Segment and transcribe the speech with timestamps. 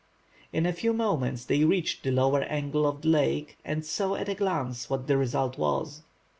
[0.51, 4.29] In a few moments they reached the lower angle of the lake, and saw at
[4.29, 6.01] a glance what the result was.